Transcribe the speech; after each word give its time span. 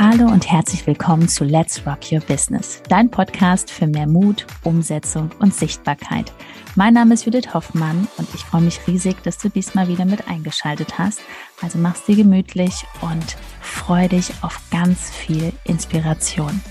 Hallo 0.00 0.26
und 0.26 0.48
herzlich 0.48 0.86
willkommen 0.86 1.26
zu 1.26 1.42
Let's 1.42 1.84
Rock 1.84 2.12
Your 2.12 2.20
Business, 2.20 2.80
dein 2.88 3.10
Podcast 3.10 3.68
für 3.68 3.88
mehr 3.88 4.06
Mut, 4.06 4.46
Umsetzung 4.62 5.32
und 5.40 5.52
Sichtbarkeit. 5.52 6.32
Mein 6.76 6.94
Name 6.94 7.14
ist 7.14 7.24
Judith 7.24 7.52
Hoffmann 7.52 8.06
und 8.16 8.32
ich 8.32 8.42
freue 8.42 8.60
mich 8.60 8.78
riesig, 8.86 9.20
dass 9.24 9.38
du 9.38 9.48
diesmal 9.48 9.88
wieder 9.88 10.04
mit 10.04 10.28
eingeschaltet 10.28 11.00
hast. 11.00 11.18
Also 11.62 11.80
mach's 11.80 12.04
dir 12.04 12.14
gemütlich 12.14 12.84
und 13.00 13.36
freu 13.60 14.06
dich 14.06 14.30
auf 14.42 14.60
ganz 14.70 15.10
viel 15.10 15.52
Inspiration. 15.64 16.62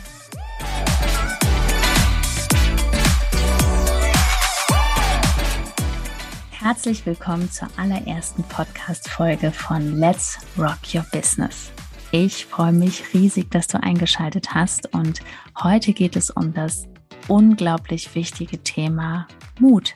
Herzlich 6.51 7.05
willkommen 7.05 7.51
zur 7.51 7.67
allerersten 7.75 8.43
Podcast-Folge 8.43 9.51
von 9.51 9.99
Let's 9.99 10.39
Rock 10.57 10.79
Your 10.93 11.05
Business. 11.11 11.73
Ich 12.13 12.45
freue 12.45 12.71
mich 12.71 13.13
riesig, 13.13 13.51
dass 13.51 13.67
du 13.67 13.83
eingeschaltet 13.83 14.53
hast 14.53 14.93
und 14.93 15.19
heute 15.61 15.91
geht 15.91 16.15
es 16.15 16.29
um 16.29 16.53
das 16.53 16.87
unglaublich 17.27 18.15
wichtige 18.15 18.63
Thema 18.63 19.27
Mut. 19.59 19.93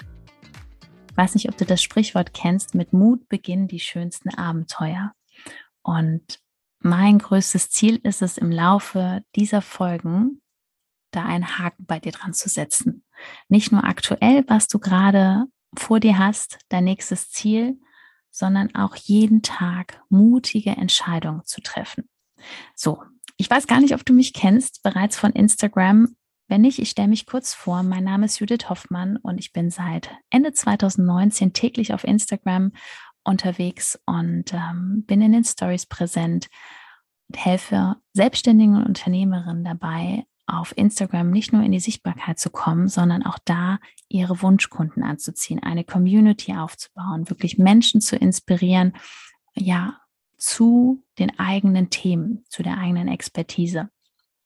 Weiß 1.16 1.36
nicht, 1.36 1.48
ob 1.48 1.56
du 1.56 1.66
das 1.66 1.82
Sprichwort 1.82 2.34
kennst, 2.34 2.76
mit 2.76 2.92
Mut 2.92 3.30
beginnen 3.30 3.70
die 3.70 3.80
schönsten 3.80 4.28
Abenteuer. 4.28 5.14
Und 5.84 6.42
mein 6.80 7.18
größtes 7.18 7.70
Ziel 7.70 8.02
ist 8.04 8.22
es 8.22 8.38
im 8.38 8.52
Laufe 8.52 9.24
dieser 9.38 9.62
Folgen, 9.62 10.42
da 11.12 11.24
einen 11.24 11.60
Haken 11.60 11.86
bei 11.86 12.00
dir 12.00 12.12
dran 12.12 12.34
zu 12.34 12.50
setzen. 12.50 13.06
Nicht 13.48 13.72
nur 13.72 13.86
aktuell, 13.86 14.44
was 14.48 14.68
du 14.68 14.80
gerade 14.80 15.46
vor 15.78 16.02
dir 16.02 16.18
hast, 16.18 16.60
dein 16.68 16.84
nächstes 16.84 17.30
Ziel, 17.32 17.80
sondern 18.32 18.74
auch 18.76 18.96
jeden 18.96 19.42
Tag 19.42 20.02
mutige 20.10 20.72
Entscheidungen 20.72 21.44
zu 21.46 21.62
treffen. 21.62 22.10
So, 22.76 23.04
ich 23.38 23.50
weiß 23.50 23.68
gar 23.68 23.80
nicht, 23.80 23.94
ob 23.94 24.06
du 24.06 24.14
mich 24.14 24.34
kennst, 24.34 24.84
bereits 24.84 25.18
von 25.18 25.32
Instagram. 25.32 26.16
Wenn 26.48 26.62
nicht, 26.62 26.80
ich 26.80 26.90
stelle 26.90 27.08
mich 27.08 27.26
kurz 27.26 27.54
vor. 27.54 27.82
Mein 27.82 28.04
Name 28.04 28.26
ist 28.26 28.40
Judith 28.40 28.70
Hoffmann 28.70 29.18
und 29.18 29.38
ich 29.38 29.54
bin 29.54 29.70
seit 29.70 30.10
Ende 30.30 30.52
2019 30.54 31.54
täglich 31.54 31.94
auf 31.94 32.04
Instagram 32.04 32.74
unterwegs 33.24 34.00
und 34.06 34.54
ähm, 34.54 35.06
bin 35.08 35.22
in 35.22 35.32
den 35.32 35.44
Stories 35.44 35.86
präsent 35.86 36.50
und 37.30 37.46
helfe 37.46 37.96
Selbstständigen 38.14 38.76
und 38.76 38.86
Unternehmerinnen 38.86 39.64
dabei, 39.64 40.26
auf 40.48 40.78
Instagram 40.78 41.30
nicht 41.30 41.54
nur 41.54 41.64
in 41.64 41.72
die 41.72 41.80
Sichtbarkeit 41.80 42.38
zu 42.38 42.50
kommen, 42.50 42.90
sondern 42.90 43.24
auch 43.24 43.40
da 43.46 43.80
ihre 44.10 44.42
Wunschkunden 44.42 45.04
anzuziehen, 45.04 45.64
eine 45.64 45.84
Community 45.84 46.54
aufzubauen, 46.54 47.30
wirklich 47.30 47.58
Menschen 47.58 48.02
zu 48.02 48.18
inspirieren, 48.18 48.94
ja, 49.54 50.01
zu 50.42 51.04
den 51.20 51.38
eigenen 51.38 51.92
Themen, 51.92 52.44
zu 52.50 52.64
der 52.64 52.80
eigenen 52.80 53.08
Expertise. 53.08 53.92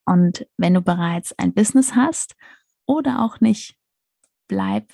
Und 0.06 0.46
wenn 0.58 0.74
du 0.74 0.82
bereits 0.82 1.32
ein 1.40 1.54
Business 1.54 1.96
hast 1.96 2.36
oder 2.86 3.24
auch 3.24 3.40
nicht, 3.40 3.78
bleib 4.50 4.92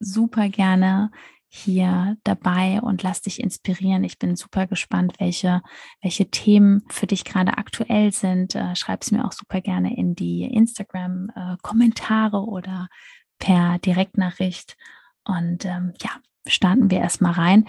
super 0.00 0.48
gerne 0.48 1.10
hier 1.48 2.16
dabei 2.24 2.80
und 2.80 3.02
lass 3.02 3.20
dich 3.20 3.40
inspirieren. 3.40 4.04
Ich 4.04 4.18
bin 4.18 4.36
super 4.36 4.66
gespannt, 4.66 5.16
welche, 5.18 5.60
welche 6.00 6.30
Themen 6.30 6.82
für 6.88 7.06
dich 7.06 7.24
gerade 7.24 7.58
aktuell 7.58 8.12
sind. 8.12 8.54
Äh, 8.54 8.74
Schreib 8.74 9.02
es 9.02 9.10
mir 9.10 9.26
auch 9.26 9.32
super 9.32 9.60
gerne 9.60 9.96
in 9.98 10.14
die 10.14 10.44
Instagram-Kommentare 10.44 12.38
äh, 12.38 12.40
oder 12.40 12.88
per 13.38 13.78
Direktnachricht. 13.80 14.78
Und 15.24 15.66
ähm, 15.66 15.92
ja, 16.00 16.10
starten 16.46 16.90
wir 16.90 17.00
erstmal 17.00 17.32
rein. 17.32 17.66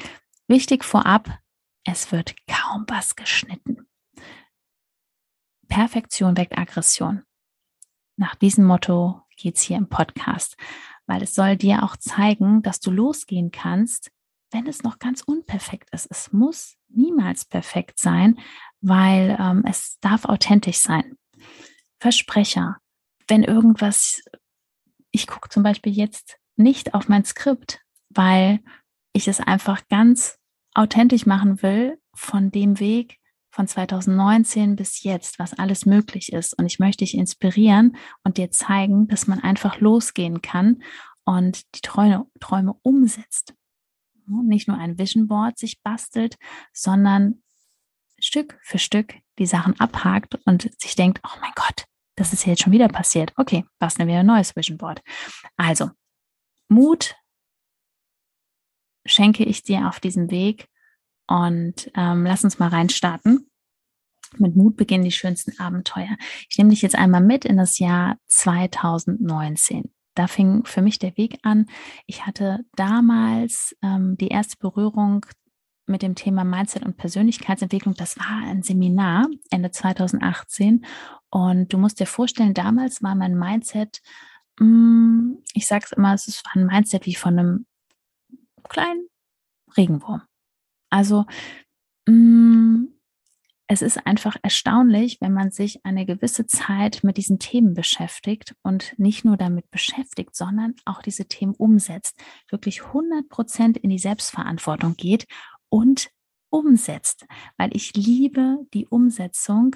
Wichtig 0.48 0.86
vorab, 0.86 1.30
es 1.92 2.12
wird 2.12 2.36
kaum 2.48 2.86
was 2.88 3.16
geschnitten. 3.16 3.88
Perfektion 5.68 6.38
weckt 6.38 6.58
Aggression. 6.58 7.24
Nach 8.18 8.36
diesem 8.36 8.66
Motto 8.66 9.22
geht 9.38 9.56
es 9.56 9.62
hier 9.62 9.78
im 9.78 9.88
Podcast 9.88 10.58
weil 11.10 11.24
es 11.24 11.34
soll 11.34 11.58
dir 11.58 11.82
auch 11.82 11.98
zeigen, 11.98 12.62
dass 12.62 12.80
du 12.80 12.92
losgehen 12.92 13.50
kannst, 13.50 14.12
wenn 14.52 14.68
es 14.68 14.84
noch 14.84 15.00
ganz 15.00 15.24
unperfekt 15.24 15.90
ist. 15.92 16.06
Es 16.12 16.32
muss 16.32 16.78
niemals 16.88 17.46
perfekt 17.46 17.98
sein, 18.00 18.40
weil 18.80 19.36
ähm, 19.40 19.64
es 19.68 19.98
darf 20.02 20.26
authentisch 20.26 20.78
sein. 20.78 21.18
Versprecher, 22.00 22.78
wenn 23.28 23.44
irgendwas, 23.44 24.22
ich 25.10 25.26
gucke 25.26 25.50
zum 25.50 25.64
Beispiel 25.64 25.92
jetzt 25.92 26.38
nicht 26.58 26.94
auf 26.94 27.10
mein 27.10 27.26
Skript, 27.26 27.82
weil 28.10 28.60
ich 29.12 29.28
es 29.28 29.40
einfach 29.40 29.88
ganz 29.88 30.38
authentisch 30.74 31.26
machen 31.26 31.62
will 31.62 32.00
von 32.14 32.52
dem 32.52 32.80
Weg, 32.80 33.20
von 33.52 33.68
2019 33.68 34.76
bis 34.76 35.04
jetzt, 35.04 35.40
was 35.40 35.54
alles 35.54 35.86
möglich 35.86 36.32
ist. 36.32 36.58
Und 36.58 36.66
ich 36.66 36.80
möchte 36.80 37.04
dich 37.04 37.16
inspirieren 37.16 37.98
und 38.24 38.38
dir 38.38 38.52
zeigen, 38.52 39.08
dass 39.08 39.28
man 39.28 39.40
einfach 39.40 39.80
losgehen 39.80 40.42
kann 40.42 40.84
und 41.26 41.76
die 41.76 41.82
Träume, 41.82 42.26
Träume 42.40 42.76
umsetzt. 42.82 43.54
Nicht 44.44 44.68
nur 44.68 44.78
ein 44.78 45.00
Vision 45.00 45.28
Board 45.28 45.58
sich 45.58 45.82
bastelt, 45.82 46.38
sondern 46.72 47.42
Stück 48.20 48.60
für 48.62 48.78
Stück 48.78 49.16
die 49.40 49.48
Sachen 49.48 49.80
abhakt 49.80 50.36
und 50.46 50.70
sich 50.80 50.96
denkt, 50.96 51.20
oh 51.26 51.38
mein 51.42 51.54
Gott, 51.56 51.86
das 52.16 52.34
ist 52.34 52.46
jetzt 52.46 52.62
schon 52.62 52.74
wieder 52.74 52.90
passiert. 52.90 53.34
Okay, 53.38 53.66
basteln 53.80 54.08
wir 54.08 54.20
ein 54.20 54.26
neues 54.26 54.56
Vision 54.56 54.78
Board. 54.78 55.02
Also, 55.56 55.90
Mut 56.68 57.16
schenke 59.10 59.44
ich 59.44 59.64
dir 59.64 59.88
auf 59.88 60.00
diesem 60.00 60.32
Weg 60.32 60.68
und 61.28 61.92
ähm, 61.96 62.26
lass 62.26 62.44
uns 62.44 62.60
mal 62.60 62.70
reinstarten. 62.70 63.50
Mit 64.38 64.56
Mut 64.56 64.78
beginnen 64.78 65.04
die 65.04 65.12
schönsten 65.12 65.60
Abenteuer. 65.60 66.16
Ich 66.50 66.58
nehme 66.58 66.70
dich 66.70 66.82
jetzt 66.82 66.96
einmal 66.96 67.22
mit 67.22 67.46
in 67.46 67.58
das 67.58 67.80
Jahr 67.80 68.18
2019. 68.28 69.92
Da 70.16 70.28
fing 70.28 70.66
für 70.66 70.82
mich 70.82 71.00
der 71.00 71.18
Weg 71.18 71.40
an. 71.44 71.66
Ich 72.06 72.26
hatte 72.26 72.60
damals 72.76 73.76
ähm, 73.82 74.18
die 74.18 74.28
erste 74.28 74.58
Berührung 74.58 75.26
mit 75.88 76.02
dem 76.04 76.16
Thema 76.16 76.44
Mindset 76.44 76.86
und 76.86 76.98
Persönlichkeitsentwicklung. 76.98 77.96
Das 77.96 78.20
war 78.20 78.44
ein 78.46 78.62
Seminar 78.62 79.28
Ende 79.50 79.72
2018. 79.72 80.86
Und 81.30 81.74
du 81.74 81.78
musst 81.78 82.00
dir 82.00 82.06
vorstellen, 82.06 82.54
damals 82.54 83.02
war 83.02 83.16
mein 83.16 83.38
Mindset, 83.38 84.02
mm, 84.60 85.34
ich 85.54 85.68
sage 85.68 85.86
es 85.86 85.92
immer, 85.92 86.14
es 86.14 86.44
war 86.46 86.56
ein 86.56 86.68
Mindset 86.68 87.06
wie 87.06 87.16
von 87.16 87.38
einem 87.38 87.66
kleinen 88.70 89.08
Regenwurm. 89.76 90.22
Also 90.90 91.26
mm, 92.08 92.86
es 93.72 93.84
ist 93.84 94.06
einfach 94.08 94.36
erstaunlich, 94.42 95.18
wenn 95.22 95.32
man 95.32 95.52
sich 95.52 95.86
eine 95.86 96.08
gewisse 96.08 96.48
Zeit 96.48 97.04
mit 97.04 97.18
diesen 97.18 97.38
Themen 97.38 97.76
beschäftigt 97.76 98.56
und 98.64 98.98
nicht 98.98 99.26
nur 99.26 99.38
damit 99.38 99.70
beschäftigt, 99.70 100.36
sondern 100.36 100.74
auch 100.86 101.04
diese 101.04 101.28
Themen 101.28 101.54
umsetzt, 101.54 102.20
wirklich 102.50 102.84
100 102.86 103.30
Prozent 103.30 103.78
in 103.78 103.92
die 103.92 104.00
Selbstverantwortung 104.00 104.96
geht 104.96 105.28
und 105.70 106.10
umsetzt, 106.50 107.28
weil 107.58 107.70
ich 107.76 107.94
liebe 107.94 108.58
die 108.74 108.88
Umsetzung, 108.88 109.76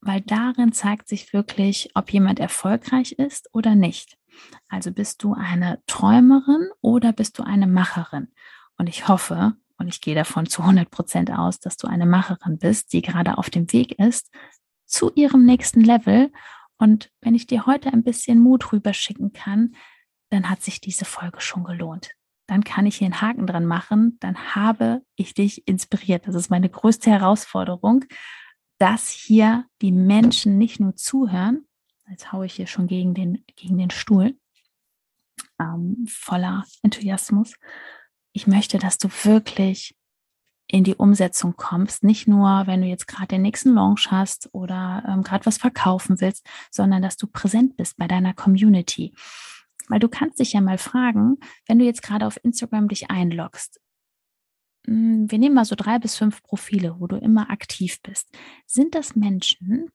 weil 0.00 0.20
darin 0.20 0.70
zeigt 0.70 1.08
sich 1.08 1.32
wirklich, 1.32 1.90
ob 1.94 2.12
jemand 2.12 2.38
erfolgreich 2.38 3.12
ist 3.12 3.48
oder 3.52 3.74
nicht. 3.74 4.16
Also 4.68 4.92
bist 4.92 5.22
du 5.22 5.34
eine 5.34 5.82
Träumerin 5.86 6.68
oder 6.80 7.12
bist 7.12 7.38
du 7.38 7.42
eine 7.42 7.66
Macherin? 7.66 8.28
Und 8.76 8.88
ich 8.88 9.08
hoffe, 9.08 9.54
und 9.78 9.88
ich 9.88 10.00
gehe 10.00 10.14
davon 10.14 10.46
zu 10.46 10.62
100 10.62 10.90
Prozent 10.90 11.30
aus, 11.30 11.60
dass 11.60 11.76
du 11.76 11.86
eine 11.86 12.06
Macherin 12.06 12.58
bist, 12.58 12.92
die 12.92 13.02
gerade 13.02 13.38
auf 13.38 13.50
dem 13.50 13.72
Weg 13.72 13.98
ist 13.98 14.30
zu 14.86 15.10
ihrem 15.14 15.44
nächsten 15.44 15.80
Level. 15.80 16.32
Und 16.78 17.10
wenn 17.20 17.34
ich 17.34 17.46
dir 17.46 17.66
heute 17.66 17.92
ein 17.92 18.04
bisschen 18.04 18.40
Mut 18.40 18.72
rüberschicken 18.72 19.32
kann, 19.32 19.74
dann 20.30 20.48
hat 20.48 20.62
sich 20.62 20.80
diese 20.80 21.04
Folge 21.04 21.40
schon 21.40 21.64
gelohnt. 21.64 22.10
Dann 22.46 22.62
kann 22.62 22.86
ich 22.86 22.96
hier 22.96 23.06
einen 23.06 23.20
Haken 23.20 23.46
dran 23.46 23.66
machen. 23.66 24.18
Dann 24.20 24.54
habe 24.54 25.02
ich 25.16 25.34
dich 25.34 25.66
inspiriert. 25.66 26.26
Das 26.28 26.34
ist 26.34 26.50
meine 26.50 26.68
größte 26.68 27.10
Herausforderung, 27.10 28.04
dass 28.78 29.08
hier 29.08 29.64
die 29.80 29.92
Menschen 29.92 30.58
nicht 30.58 30.80
nur 30.80 30.94
zuhören. 30.94 31.66
Jetzt 32.08 32.32
haue 32.32 32.46
ich 32.46 32.54
hier 32.54 32.66
schon 32.66 32.86
gegen 32.86 33.14
den, 33.14 33.44
gegen 33.56 33.78
den 33.78 33.90
Stuhl, 33.90 34.36
ähm, 35.58 36.06
voller 36.08 36.64
Enthusiasmus, 36.82 37.54
ich 38.32 38.46
möchte, 38.46 38.78
dass 38.78 38.98
du 38.98 39.08
wirklich 39.22 39.96
in 40.66 40.84
die 40.84 40.96
Umsetzung 40.96 41.54
kommst. 41.56 42.02
Nicht 42.02 42.26
nur, 42.26 42.66
wenn 42.66 42.80
du 42.80 42.86
jetzt 42.86 43.06
gerade 43.06 43.28
den 43.28 43.42
nächsten 43.42 43.74
Launch 43.74 44.10
hast 44.10 44.48
oder 44.52 45.04
ähm, 45.06 45.22
gerade 45.22 45.46
was 45.46 45.58
verkaufen 45.58 46.20
willst, 46.20 46.46
sondern 46.70 47.02
dass 47.02 47.16
du 47.16 47.26
präsent 47.26 47.76
bist 47.76 47.96
bei 47.96 48.08
deiner 48.08 48.34
Community. 48.34 49.14
Weil 49.88 50.00
du 50.00 50.08
kannst 50.08 50.40
dich 50.40 50.52
ja 50.52 50.60
mal 50.60 50.78
fragen, 50.78 51.36
wenn 51.66 51.78
du 51.78 51.84
jetzt 51.84 52.02
gerade 52.02 52.26
auf 52.26 52.42
Instagram 52.42 52.88
dich 52.88 53.10
einloggst, 53.10 53.80
hm, 54.86 55.30
wir 55.30 55.38
nehmen 55.38 55.54
mal 55.54 55.64
so 55.64 55.76
drei 55.76 55.98
bis 55.98 56.16
fünf 56.16 56.42
Profile, 56.42 56.96
wo 56.98 57.06
du 57.06 57.16
immer 57.16 57.50
aktiv 57.50 58.00
bist. 58.02 58.28
Sind 58.66 58.94
das 58.94 59.14
Menschen, 59.14 59.90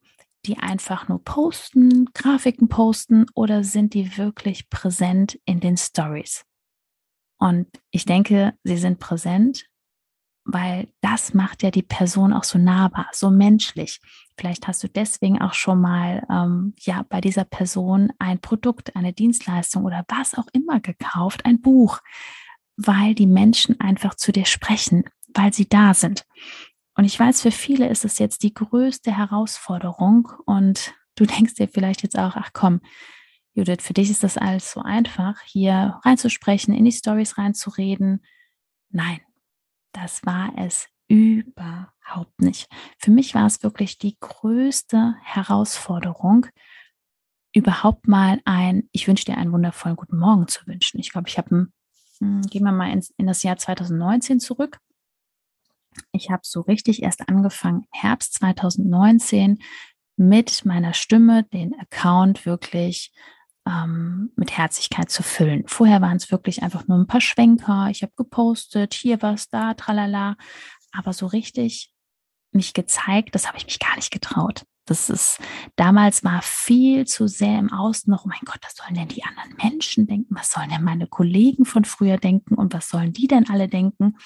die 0.50 0.58
einfach 0.58 1.08
nur 1.08 1.24
posten, 1.24 2.06
Grafiken 2.14 2.70
posten 2.70 3.28
oder 3.36 3.64
sind 3.64 3.94
die 3.94 4.18
wirklich 4.18 4.70
präsent 4.72 5.40
in 5.46 5.60
den 5.60 5.78
Stories? 5.78 6.44
Und 7.38 7.68
ich 7.92 8.06
denke, 8.06 8.56
sie 8.64 8.78
sind 8.78 9.00
präsent, 9.00 9.68
weil 10.44 10.92
das 11.02 11.36
macht 11.36 11.62
ja 11.62 11.70
die 11.70 11.84
Person 11.84 12.34
auch 12.34 12.44
so 12.44 12.58
nahbar, 12.58 13.08
so 13.14 13.30
menschlich. 13.30 14.02
Vielleicht 14.38 14.68
hast 14.68 14.84
du 14.84 14.90
deswegen 14.90 15.40
auch 15.40 15.54
schon 15.54 15.80
mal 15.80 16.26
ähm, 16.32 16.74
ja 16.80 17.06
bei 17.08 17.22
dieser 17.22 17.46
Person 17.46 18.12
ein 18.18 18.40
Produkt, 18.40 18.96
eine 18.96 19.14
Dienstleistung 19.14 19.86
oder 19.86 20.04
was 20.08 20.34
auch 20.34 20.48
immer 20.52 20.80
gekauft, 20.80 21.46
ein 21.46 21.62
Buch, 21.62 22.00
weil 22.76 23.14
die 23.14 23.28
Menschen 23.28 23.80
einfach 23.80 24.16
zu 24.16 24.32
dir 24.32 24.46
sprechen, 24.46 25.04
weil 25.36 25.54
sie 25.54 25.70
da 25.70 25.94
sind. 25.94 26.26
Und 27.00 27.06
ich 27.06 27.18
weiß, 27.18 27.44
für 27.44 27.52
viele 27.52 27.88
ist 27.88 28.04
es 28.04 28.20
jetzt 28.20 28.44
die 28.44 28.54
größte 28.54 29.16
Herausforderung 29.16 30.34
und 30.46 30.94
du 31.16 31.26
denkst 31.38 31.54
dir 31.54 31.70
vielleicht 31.70 32.04
jetzt 32.04 32.20
auch, 32.20 32.36
ach 32.36 32.50
komm, 32.52 32.82
Judith, 33.54 33.78
für 33.80 33.94
dich 33.94 34.10
ist 34.10 34.22
das 34.22 34.38
alles 34.38 34.74
so 34.74 34.82
einfach, 34.82 35.40
hier 35.46 35.98
reinzusprechen, 36.04 36.74
in 36.74 36.84
die 36.84 36.92
Stories 36.92 37.38
reinzureden. 37.38 38.26
Nein, 38.90 39.22
das 39.94 40.26
war 40.26 40.52
es 40.58 40.90
überhaupt 41.08 42.42
nicht. 42.42 42.68
Für 42.98 43.12
mich 43.12 43.34
war 43.34 43.46
es 43.46 43.64
wirklich 43.64 43.98
die 43.98 44.18
größte 44.20 45.16
Herausforderung, 45.24 46.48
überhaupt 47.54 48.10
mal 48.10 48.42
ein, 48.44 48.90
ich 48.92 49.08
wünsche 49.08 49.24
dir 49.24 49.38
einen 49.38 49.54
wundervollen 49.54 49.96
guten 49.96 50.18
Morgen 50.18 50.50
zu 50.50 50.68
wünschen. 50.68 51.00
Ich 51.00 51.14
glaube, 51.14 51.30
ich 51.30 51.38
habe, 51.38 51.70
hm, 52.20 52.42
gehen 52.42 52.66
wir 52.66 52.74
mal 52.74 52.92
ins, 52.92 53.12
in 53.12 53.26
das 53.26 53.42
Jahr 53.44 53.56
2019 53.56 54.42
zurück. 54.42 54.80
Ich 56.12 56.30
habe 56.30 56.42
so 56.44 56.62
richtig 56.62 57.04
erst 57.04 57.28
angefangen, 57.28 57.86
Herbst 57.92 58.36
2019 58.36 59.60
mit 60.18 60.66
meiner 60.66 60.94
Stimme 60.94 61.44
den 61.44 61.80
Account 61.80 62.46
wirklich 62.46 63.14
ähm, 63.66 64.32
mit 64.36 64.58
Herzlichkeit 64.58 65.10
zu 65.10 65.24
füllen. 65.24 65.64
Vorher 65.68 66.02
waren 66.02 66.18
es 66.18 66.32
wirklich 66.32 66.64
einfach 66.64 66.88
nur 66.88 66.98
ein 66.98 67.08
paar 67.08 67.22
Schwenker. 67.22 67.88
Ich 67.90 68.02
habe 68.02 68.14
gepostet, 68.16 68.94
hier 68.94 69.22
was, 69.22 69.50
da, 69.50 69.74
tralala. 69.74 70.36
Aber 70.92 71.14
so 71.14 71.28
richtig 71.28 71.94
mich 72.52 72.74
gezeigt, 72.74 73.36
das 73.36 73.48
habe 73.48 73.58
ich 73.58 73.66
mich 73.66 73.80
gar 73.80 73.96
nicht 73.96 74.12
getraut. 74.12 74.64
Das 74.86 75.10
ist, 75.10 75.40
damals 75.76 76.24
war 76.24 76.42
viel 76.42 77.06
zu 77.06 77.28
sehr 77.28 77.60
im 77.60 77.72
Außen 77.72 78.10
noch, 78.10 78.26
oh 78.26 78.28
mein 78.28 78.40
Gott, 78.44 78.58
was 78.64 78.76
sollen 78.76 78.96
denn 78.96 79.08
die 79.08 79.24
anderen 79.24 79.56
Menschen 79.62 80.08
denken? 80.08 80.36
Was 80.36 80.52
sollen 80.52 80.70
denn 80.70 80.84
meine 80.84 81.06
Kollegen 81.06 81.64
von 81.66 81.86
früher 81.86 82.18
denken? 82.18 82.56
Und 82.56 82.74
was 82.74 82.90
sollen 82.90 83.14
die 83.14 83.28
denn 83.28 83.48
alle 83.50 83.68
denken? 83.68 84.18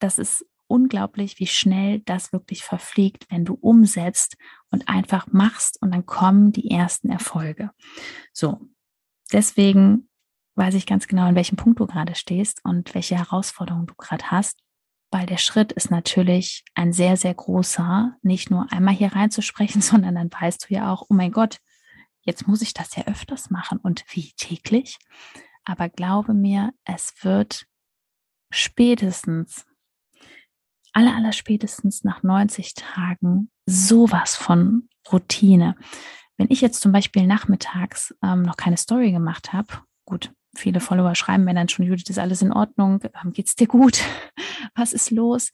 Das 0.00 0.18
ist 0.18 0.44
unglaublich, 0.66 1.38
wie 1.38 1.46
schnell 1.46 2.00
das 2.00 2.32
wirklich 2.32 2.62
verfliegt, 2.62 3.26
wenn 3.30 3.44
du 3.44 3.54
umsetzt 3.54 4.36
und 4.70 4.88
einfach 4.88 5.26
machst 5.28 5.80
und 5.82 5.92
dann 5.92 6.06
kommen 6.06 6.52
die 6.52 6.70
ersten 6.70 7.10
Erfolge. 7.10 7.70
So, 8.32 8.60
deswegen 9.32 10.08
weiß 10.54 10.74
ich 10.74 10.86
ganz 10.86 11.08
genau, 11.08 11.22
an 11.22 11.34
welchem 11.34 11.56
Punkt 11.56 11.80
du 11.80 11.86
gerade 11.86 12.14
stehst 12.14 12.60
und 12.64 12.94
welche 12.94 13.16
Herausforderungen 13.16 13.86
du 13.86 13.94
gerade 13.94 14.30
hast, 14.30 14.60
weil 15.10 15.26
der 15.26 15.38
Schritt 15.38 15.72
ist 15.72 15.90
natürlich 15.90 16.64
ein 16.74 16.92
sehr, 16.92 17.16
sehr 17.16 17.34
großer, 17.34 18.16
nicht 18.22 18.50
nur 18.50 18.70
einmal 18.70 18.94
hier 18.94 19.12
reinzusprechen, 19.12 19.82
sondern 19.82 20.14
dann 20.14 20.30
weißt 20.30 20.68
du 20.68 20.74
ja 20.74 20.92
auch, 20.92 21.06
oh 21.08 21.14
mein 21.14 21.32
Gott, 21.32 21.58
jetzt 22.22 22.46
muss 22.46 22.62
ich 22.62 22.74
das 22.74 22.94
ja 22.94 23.06
öfters 23.06 23.50
machen 23.50 23.78
und 23.78 24.04
wie 24.10 24.32
täglich. 24.36 24.98
Aber 25.64 25.88
glaube 25.88 26.32
mir, 26.32 26.72
es 26.84 27.12
wird 27.22 27.66
spätestens 28.50 29.66
aller, 30.92 31.14
aller 31.14 31.32
spätestens 31.32 32.04
nach 32.04 32.22
90 32.22 32.74
Tagen 32.74 33.50
sowas 33.66 34.36
von 34.36 34.88
Routine. 35.12 35.76
Wenn 36.36 36.48
ich 36.50 36.60
jetzt 36.60 36.80
zum 36.80 36.92
Beispiel 36.92 37.26
nachmittags 37.26 38.14
ähm, 38.22 38.42
noch 38.42 38.56
keine 38.56 38.76
Story 38.76 39.12
gemacht 39.12 39.52
habe, 39.52 39.68
gut, 40.04 40.32
viele 40.56 40.80
Follower 40.80 41.14
schreiben 41.14 41.44
mir 41.44 41.54
dann 41.54 41.68
schon, 41.68 41.86
Judith, 41.86 42.08
ist 42.08 42.18
alles 42.18 42.42
in 42.42 42.52
Ordnung, 42.52 43.00
ähm, 43.22 43.32
geht's 43.32 43.56
dir 43.56 43.66
gut, 43.66 44.02
was 44.74 44.92
ist 44.92 45.10
los? 45.10 45.50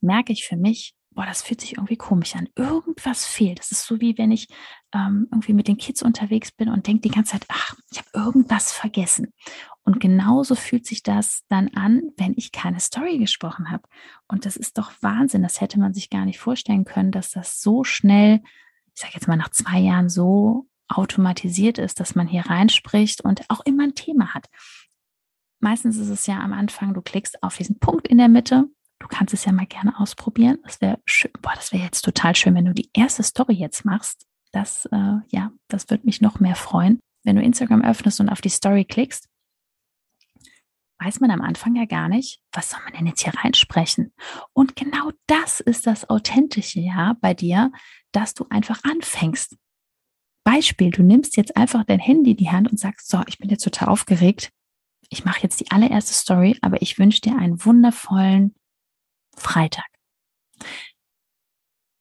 Merke 0.00 0.32
ich 0.32 0.44
für 0.44 0.56
mich, 0.56 0.94
boah, 1.14 1.26
das 1.26 1.42
fühlt 1.42 1.60
sich 1.60 1.76
irgendwie 1.76 1.96
komisch 1.96 2.34
an. 2.36 2.48
Irgendwas 2.56 3.24
fehlt. 3.24 3.58
Das 3.58 3.70
ist 3.70 3.86
so 3.86 4.00
wie 4.00 4.18
wenn 4.18 4.30
ich 4.30 4.48
ähm, 4.92 5.28
irgendwie 5.30 5.52
mit 5.52 5.68
den 5.68 5.76
Kids 5.76 6.02
unterwegs 6.02 6.52
bin 6.52 6.68
und 6.68 6.86
denke 6.86 7.02
die 7.02 7.10
ganze 7.10 7.32
Zeit, 7.32 7.46
ach, 7.48 7.74
ich 7.90 7.98
habe 7.98 8.08
irgendwas 8.12 8.72
vergessen. 8.72 9.32
Und 9.84 10.00
genauso 10.00 10.54
fühlt 10.54 10.86
sich 10.86 11.02
das 11.02 11.42
dann 11.48 11.68
an, 11.74 12.02
wenn 12.16 12.34
ich 12.36 12.52
keine 12.52 12.80
Story 12.80 13.18
gesprochen 13.18 13.70
habe. 13.70 13.82
Und 14.28 14.46
das 14.46 14.56
ist 14.56 14.78
doch 14.78 14.92
Wahnsinn. 15.00 15.42
Das 15.42 15.60
hätte 15.60 15.78
man 15.78 15.94
sich 15.94 16.10
gar 16.10 16.24
nicht 16.24 16.38
vorstellen 16.38 16.84
können, 16.84 17.12
dass 17.12 17.30
das 17.30 17.60
so 17.60 17.84
schnell, 17.84 18.40
ich 18.94 19.00
sage 19.00 19.14
jetzt 19.14 19.28
mal 19.28 19.36
nach 19.36 19.50
zwei 19.50 19.78
Jahren 19.78 20.08
so 20.08 20.66
automatisiert 20.88 21.78
ist, 21.78 22.00
dass 22.00 22.14
man 22.14 22.26
hier 22.26 22.46
reinspricht 22.46 23.22
und 23.22 23.42
auch 23.48 23.60
immer 23.64 23.84
ein 23.84 23.94
Thema 23.94 24.34
hat. 24.34 24.48
Meistens 25.60 25.96
ist 25.96 26.10
es 26.10 26.26
ja 26.26 26.40
am 26.40 26.52
Anfang, 26.52 26.92
du 26.92 27.00
klickst 27.00 27.42
auf 27.42 27.56
diesen 27.56 27.78
Punkt 27.78 28.06
in 28.06 28.18
der 28.18 28.28
Mitte 28.28 28.68
Du 29.04 29.08
kannst 29.08 29.34
es 29.34 29.44
ja 29.44 29.52
mal 29.52 29.66
gerne 29.66 30.00
ausprobieren. 30.00 30.56
Das 30.64 30.80
wäre 30.80 30.98
schön. 31.04 31.30
Boah, 31.42 31.52
das 31.54 31.72
wäre 31.72 31.84
jetzt 31.84 32.06
total 32.06 32.34
schön, 32.34 32.54
wenn 32.54 32.64
du 32.64 32.72
die 32.72 32.88
erste 32.94 33.22
Story 33.22 33.52
jetzt 33.52 33.84
machst. 33.84 34.26
Das, 34.50 34.86
äh, 34.86 35.16
ja, 35.28 35.52
das 35.68 35.90
würde 35.90 36.06
mich 36.06 36.22
noch 36.22 36.40
mehr 36.40 36.54
freuen. 36.54 37.00
Wenn 37.22 37.36
du 37.36 37.42
Instagram 37.42 37.84
öffnest 37.84 38.20
und 38.20 38.30
auf 38.30 38.40
die 38.40 38.48
Story 38.48 38.86
klickst, 38.86 39.28
weiß 41.00 41.20
man 41.20 41.30
am 41.30 41.42
Anfang 41.42 41.76
ja 41.76 41.84
gar 41.84 42.08
nicht, 42.08 42.40
was 42.50 42.70
soll 42.70 42.80
man 42.82 42.94
denn 42.94 43.06
jetzt 43.06 43.22
hier 43.22 43.34
reinsprechen? 43.34 44.14
Und 44.54 44.74
genau 44.74 45.10
das 45.26 45.60
ist 45.60 45.86
das 45.86 46.08
Authentische 46.08 46.80
ja 46.80 47.14
bei 47.20 47.34
dir, 47.34 47.72
dass 48.12 48.32
du 48.32 48.46
einfach 48.48 48.84
anfängst. 48.84 49.54
Beispiel, 50.44 50.92
du 50.92 51.02
nimmst 51.02 51.36
jetzt 51.36 51.58
einfach 51.58 51.84
dein 51.84 52.00
Handy 52.00 52.30
in 52.30 52.36
die 52.38 52.50
Hand 52.50 52.70
und 52.70 52.80
sagst, 52.80 53.10
so, 53.10 53.20
ich 53.26 53.36
bin 53.36 53.50
jetzt 53.50 53.64
total 53.64 53.88
aufgeregt. 53.88 54.50
Ich 55.10 55.26
mache 55.26 55.42
jetzt 55.42 55.60
die 55.60 55.70
allererste 55.70 56.14
Story, 56.14 56.56
aber 56.62 56.80
ich 56.80 56.98
wünsche 56.98 57.20
dir 57.20 57.36
einen 57.36 57.62
wundervollen 57.62 58.54
Freitag. 59.36 59.86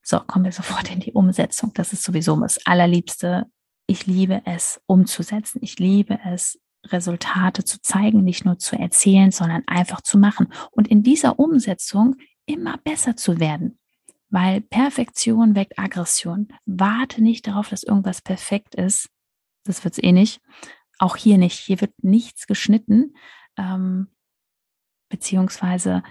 So, 0.01 0.19
kommen 0.19 0.45
wir 0.45 0.51
sofort 0.51 0.91
in 0.91 0.99
die 0.99 1.13
Umsetzung. 1.13 1.71
Das 1.73 1.93
ist 1.93 2.03
sowieso 2.03 2.39
das 2.39 2.65
Allerliebste. 2.65 3.45
Ich 3.87 4.05
liebe 4.05 4.41
es 4.45 4.81
umzusetzen. 4.85 5.59
Ich 5.61 5.79
liebe 5.79 6.19
es, 6.25 6.59
Resultate 6.87 7.63
zu 7.63 7.81
zeigen, 7.81 8.23
nicht 8.23 8.43
nur 8.43 8.59
zu 8.59 8.77
erzählen, 8.77 9.31
sondern 9.31 9.63
einfach 9.67 10.01
zu 10.01 10.17
machen. 10.17 10.51
Und 10.71 10.89
in 10.89 11.01
dieser 11.03 11.39
Umsetzung 11.39 12.17
immer 12.45 12.77
besser 12.77 13.15
zu 13.15 13.39
werden. 13.39 13.79
Weil 14.29 14.61
Perfektion 14.61 15.55
weckt 15.55 15.79
Aggression. 15.79 16.49
Warte 16.65 17.21
nicht 17.21 17.47
darauf, 17.47 17.69
dass 17.69 17.83
irgendwas 17.83 18.21
perfekt 18.21 18.75
ist. 18.75 19.09
Das 19.63 19.83
wird 19.83 19.93
es 19.93 20.03
eh 20.03 20.11
nicht. 20.11 20.41
Auch 20.99 21.15
hier 21.15 21.37
nicht. 21.37 21.59
Hier 21.59 21.79
wird 21.79 21.93
nichts 22.03 22.47
geschnitten. 22.47 23.15
Ähm, 23.57 24.09
beziehungsweise 25.09 26.03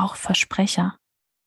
auch 0.00 0.16
Versprecher. 0.16 0.98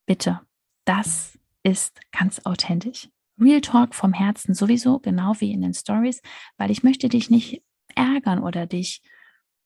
Bitte, 0.06 0.40
das 0.84 1.38
ist 1.62 2.00
ganz 2.12 2.40
authentisch. 2.44 3.08
Real 3.40 3.60
Talk 3.60 3.94
vom 3.94 4.12
Herzen 4.12 4.54
sowieso, 4.54 5.00
genau 5.00 5.34
wie 5.40 5.52
in 5.52 5.62
den 5.62 5.74
Stories, 5.74 6.22
weil 6.56 6.70
ich 6.70 6.82
möchte 6.82 7.08
dich 7.08 7.30
nicht 7.30 7.62
ärgern 7.94 8.42
oder 8.42 8.66
dich 8.66 9.02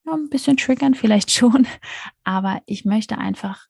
ja, 0.07 0.15
ein 0.15 0.31
bisschen 0.31 0.57
triggern, 0.57 0.95
vielleicht 0.95 1.31
schon, 1.33 1.67
aber 2.25 2.63
ich 2.67 2.85
möchte 2.85 3.19
einfach, 3.19 3.67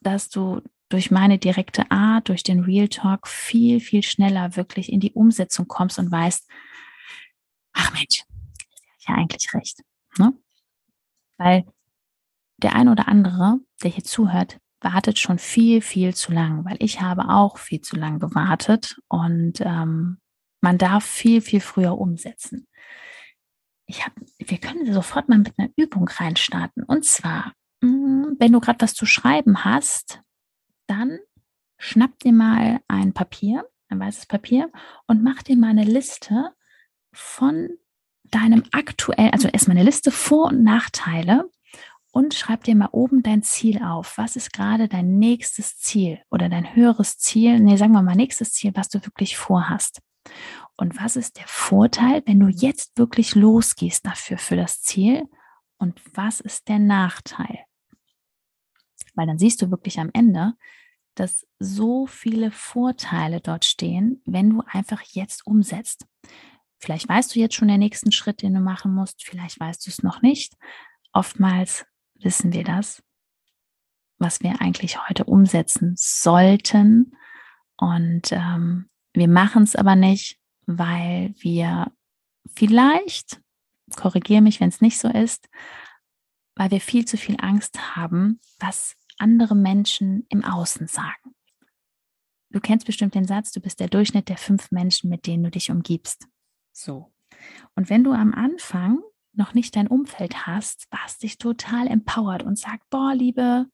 dass 0.00 0.30
du 0.30 0.62
durch 0.88 1.10
meine 1.10 1.38
direkte 1.38 1.90
Art, 1.90 2.28
durch 2.28 2.42
den 2.42 2.60
Real 2.60 2.88
Talk 2.88 3.26
viel, 3.26 3.80
viel 3.80 4.02
schneller 4.02 4.56
wirklich 4.56 4.92
in 4.92 5.00
die 5.00 5.12
Umsetzung 5.12 5.66
kommst 5.66 5.98
und 5.98 6.10
weißt, 6.10 6.48
ach 7.72 7.92
Mensch, 7.92 8.24
ist 8.98 9.08
ja 9.08 9.14
eigentlich 9.14 9.52
recht. 9.54 9.80
Ne? 10.18 10.34
Weil 11.38 11.64
der 12.58 12.74
ein 12.74 12.88
oder 12.88 13.08
andere, 13.08 13.58
der 13.82 13.90
hier 13.90 14.04
zuhört, 14.04 14.58
wartet 14.84 15.18
schon 15.18 15.38
viel, 15.38 15.80
viel 15.80 16.14
zu 16.14 16.32
lang, 16.32 16.64
weil 16.64 16.76
ich 16.80 17.00
habe 17.00 17.28
auch 17.28 17.58
viel 17.58 17.80
zu 17.80 17.96
lang 17.96 18.18
gewartet 18.18 18.98
und 19.08 19.60
ähm, 19.60 20.18
man 20.60 20.78
darf 20.78 21.04
viel, 21.04 21.40
viel 21.40 21.60
früher 21.60 21.98
umsetzen. 21.98 22.66
Ich 23.86 24.04
hab, 24.04 24.12
wir 24.38 24.58
können 24.58 24.92
sofort 24.92 25.28
mal 25.28 25.38
mit 25.38 25.52
einer 25.58 25.70
Übung 25.76 26.08
reinstarten. 26.08 26.84
Und 26.84 27.04
zwar, 27.04 27.52
mm, 27.80 28.36
wenn 28.38 28.52
du 28.52 28.60
gerade 28.60 28.80
was 28.80 28.94
zu 28.94 29.04
schreiben 29.04 29.64
hast, 29.64 30.22
dann 30.86 31.18
schnapp 31.78 32.18
dir 32.20 32.32
mal 32.32 32.80
ein 32.88 33.12
Papier, 33.12 33.68
ein 33.88 34.00
weißes 34.00 34.26
Papier 34.26 34.70
und 35.06 35.22
mach 35.22 35.42
dir 35.42 35.56
mal 35.56 35.70
eine 35.70 35.84
Liste 35.84 36.54
von 37.12 37.70
deinem 38.24 38.62
aktuellen, 38.72 39.32
also 39.32 39.48
erstmal 39.48 39.76
eine 39.76 39.84
Liste 39.84 40.10
Vor- 40.10 40.48
und 40.48 40.62
Nachteile 40.62 41.50
und 42.12 42.34
schreib 42.34 42.62
dir 42.64 42.76
mal 42.76 42.90
oben 42.92 43.22
dein 43.22 43.42
Ziel 43.42 43.82
auf. 43.82 44.18
Was 44.18 44.36
ist 44.36 44.52
gerade 44.52 44.86
dein 44.86 45.18
nächstes 45.18 45.78
Ziel 45.78 46.20
oder 46.30 46.48
dein 46.48 46.76
höheres 46.76 47.18
Ziel? 47.18 47.58
Nee, 47.58 47.76
sagen 47.76 47.92
wir 47.92 48.02
mal 48.02 48.14
nächstes 48.14 48.52
Ziel, 48.52 48.72
was 48.74 48.90
du 48.90 49.04
wirklich 49.04 49.36
vorhast. 49.36 50.00
Und 50.76 51.02
was 51.02 51.16
ist 51.16 51.38
der 51.38 51.48
Vorteil, 51.48 52.22
wenn 52.26 52.38
du 52.38 52.48
jetzt 52.48 52.98
wirklich 52.98 53.34
losgehst 53.34 54.06
dafür, 54.06 54.36
für 54.36 54.56
das 54.56 54.82
Ziel? 54.82 55.24
Und 55.78 56.00
was 56.14 56.40
ist 56.40 56.68
der 56.68 56.78
Nachteil? 56.78 57.60
Weil 59.14 59.26
dann 59.26 59.38
siehst 59.38 59.62
du 59.62 59.70
wirklich 59.70 59.98
am 59.98 60.10
Ende, 60.12 60.52
dass 61.14 61.46
so 61.58 62.06
viele 62.06 62.50
Vorteile 62.50 63.40
dort 63.40 63.64
stehen, 63.64 64.22
wenn 64.26 64.50
du 64.50 64.62
einfach 64.66 65.02
jetzt 65.02 65.46
umsetzt. 65.46 66.06
Vielleicht 66.78 67.08
weißt 67.08 67.34
du 67.34 67.40
jetzt 67.40 67.54
schon 67.54 67.68
den 67.68 67.78
nächsten 67.78 68.12
Schritt, 68.12 68.42
den 68.42 68.54
du 68.54 68.60
machen 68.60 68.94
musst, 68.94 69.24
vielleicht 69.24 69.58
weißt 69.58 69.86
du 69.86 69.90
es 69.90 70.02
noch 70.02 70.20
nicht. 70.20 70.54
Oftmals 71.12 71.84
wissen 72.24 72.52
wir 72.52 72.64
das, 72.64 73.02
was 74.18 74.40
wir 74.40 74.60
eigentlich 74.60 75.08
heute 75.08 75.24
umsetzen 75.24 75.94
sollten. 75.96 77.16
Und 77.76 78.32
ähm, 78.32 78.88
wir 79.12 79.28
machen 79.28 79.64
es 79.64 79.76
aber 79.76 79.96
nicht, 79.96 80.38
weil 80.66 81.34
wir 81.38 81.92
vielleicht, 82.54 83.40
korrigiere 83.96 84.42
mich, 84.42 84.60
wenn 84.60 84.68
es 84.68 84.80
nicht 84.80 84.98
so 84.98 85.08
ist, 85.08 85.48
weil 86.54 86.70
wir 86.70 86.80
viel 86.80 87.04
zu 87.04 87.16
viel 87.16 87.36
Angst 87.40 87.96
haben, 87.96 88.40
was 88.58 88.94
andere 89.18 89.54
Menschen 89.54 90.26
im 90.28 90.44
Außen 90.44 90.86
sagen. 90.86 91.34
Du 92.50 92.60
kennst 92.60 92.86
bestimmt 92.86 93.14
den 93.14 93.24
Satz, 93.24 93.50
du 93.52 93.60
bist 93.60 93.80
der 93.80 93.88
Durchschnitt 93.88 94.28
der 94.28 94.36
fünf 94.36 94.70
Menschen, 94.70 95.08
mit 95.08 95.26
denen 95.26 95.44
du 95.44 95.50
dich 95.50 95.70
umgibst. 95.70 96.26
So. 96.72 97.12
Und 97.74 97.88
wenn 97.88 98.04
du 98.04 98.12
am 98.12 98.34
Anfang 98.34 99.00
noch 99.34 99.54
nicht 99.54 99.76
dein 99.76 99.86
Umfeld 99.86 100.46
hast, 100.46 100.86
was 100.90 101.18
dich 101.18 101.38
total 101.38 101.86
empowert 101.86 102.42
und 102.42 102.58
sagt, 102.58 102.88
boah, 102.90 103.14
liebe 103.14 103.66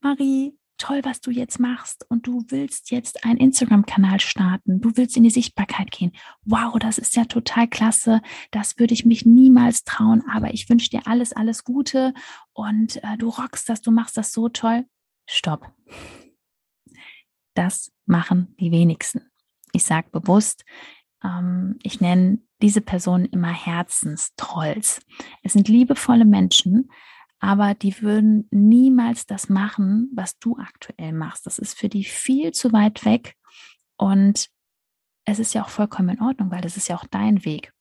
Marie, 0.00 0.56
toll, 0.78 1.00
was 1.04 1.20
du 1.20 1.30
jetzt 1.30 1.60
machst 1.60 2.04
und 2.08 2.26
du 2.26 2.44
willst 2.48 2.90
jetzt 2.90 3.24
einen 3.24 3.38
Instagram-Kanal 3.38 4.18
starten, 4.20 4.80
du 4.80 4.96
willst 4.96 5.16
in 5.16 5.22
die 5.22 5.30
Sichtbarkeit 5.30 5.92
gehen. 5.92 6.12
Wow, 6.44 6.78
das 6.78 6.98
ist 6.98 7.14
ja 7.14 7.24
total 7.24 7.68
klasse. 7.68 8.20
Das 8.50 8.78
würde 8.78 8.94
ich 8.94 9.04
mich 9.04 9.24
niemals 9.24 9.84
trauen, 9.84 10.24
aber 10.28 10.52
ich 10.52 10.68
wünsche 10.68 10.90
dir 10.90 11.06
alles, 11.06 11.32
alles 11.32 11.62
Gute 11.62 12.14
und 12.52 12.96
äh, 13.04 13.16
du 13.16 13.28
rockst 13.28 13.68
das, 13.68 13.80
du 13.80 13.92
machst 13.92 14.16
das 14.16 14.32
so 14.32 14.48
toll. 14.48 14.84
Stopp. 15.28 15.72
Das 17.54 17.92
machen 18.06 18.54
die 18.58 18.72
wenigsten. 18.72 19.30
Ich 19.72 19.84
sage 19.84 20.10
bewusst, 20.10 20.64
ähm, 21.24 21.78
ich 21.82 22.00
nenne 22.00 22.38
diese 22.60 22.80
Personen 22.80 23.26
immer 23.26 23.52
Herzenstrolls. 23.52 25.00
Es 25.42 25.52
sind 25.52 25.68
liebevolle 25.68 26.24
Menschen, 26.24 26.90
aber 27.40 27.74
die 27.74 28.00
würden 28.00 28.46
niemals 28.50 29.26
das 29.26 29.48
machen, 29.48 30.10
was 30.14 30.38
du 30.38 30.56
aktuell 30.58 31.12
machst. 31.12 31.46
Das 31.46 31.58
ist 31.58 31.76
für 31.76 31.88
die 31.88 32.04
viel 32.04 32.52
zu 32.52 32.72
weit 32.72 33.04
weg 33.04 33.34
und 33.96 34.48
es 35.24 35.38
ist 35.38 35.54
ja 35.54 35.62
auch 35.64 35.68
vollkommen 35.68 36.10
in 36.10 36.22
Ordnung, 36.22 36.50
weil 36.50 36.60
das 36.60 36.76
ist 36.76 36.88
ja 36.88 36.96
auch 36.96 37.06
dein 37.06 37.44
Weg. 37.44 37.72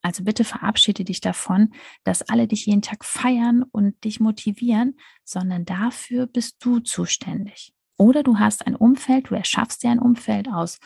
Also 0.00 0.24
bitte 0.24 0.44
verabschiede 0.44 1.04
dich 1.04 1.20
davon, 1.20 1.72
dass 2.04 2.22
alle 2.22 2.48
dich 2.48 2.66
jeden 2.66 2.82
Tag 2.82 3.04
feiern 3.04 3.62
und 3.70 4.02
dich 4.04 4.20
motivieren, 4.20 4.98
sondern 5.24 5.64
dafür 5.64 6.26
bist 6.26 6.64
du 6.64 6.80
zuständig. 6.80 7.74
Oder 7.96 8.22
du 8.22 8.38
hast 8.38 8.66
ein 8.66 8.76
Umfeld, 8.76 9.30
du 9.30 9.34
erschaffst 9.34 9.82
dir 9.82 9.90
ein 9.90 9.98
Umfeld 9.98 10.48
aus 10.48 10.78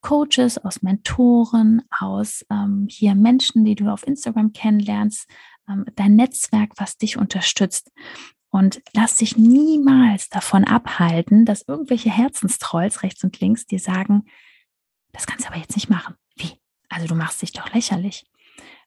Coaches, 0.00 0.58
aus 0.58 0.82
Mentoren, 0.82 1.82
aus 1.90 2.44
ähm, 2.50 2.86
hier 2.88 3.14
Menschen, 3.14 3.64
die 3.64 3.74
du 3.74 3.88
auf 3.88 4.06
Instagram 4.06 4.52
kennenlernst, 4.52 5.28
ähm, 5.68 5.84
dein 5.96 6.16
Netzwerk, 6.16 6.72
was 6.76 6.96
dich 6.96 7.16
unterstützt. 7.16 7.90
Und 8.50 8.82
lass 8.94 9.16
dich 9.16 9.36
niemals 9.36 10.28
davon 10.28 10.64
abhalten, 10.64 11.44
dass 11.44 11.62
irgendwelche 11.68 12.10
Herzenstrolls 12.10 13.02
rechts 13.02 13.22
und 13.22 13.38
links 13.40 13.66
dir 13.66 13.78
sagen, 13.78 14.24
das 15.12 15.26
kannst 15.26 15.44
du 15.44 15.50
aber 15.50 15.60
jetzt 15.60 15.76
nicht 15.76 15.88
machen. 15.88 16.16
Wie? 16.36 16.60
Also 16.88 17.06
du 17.06 17.14
machst 17.14 17.42
dich 17.42 17.52
doch 17.52 17.72
lächerlich. 17.72 18.26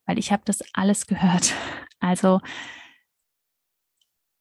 Weil 0.05 0.19
ich 0.19 0.31
habe 0.31 0.43
das 0.45 0.63
alles 0.73 1.07
gehört. 1.07 1.53
Also 2.05 2.41